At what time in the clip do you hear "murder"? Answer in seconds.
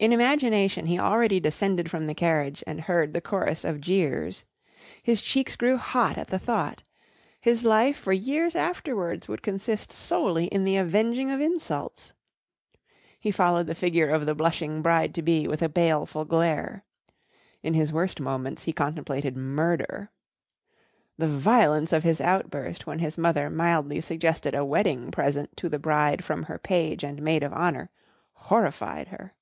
19.36-20.10